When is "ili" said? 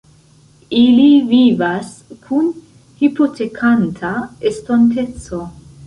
0.77-1.03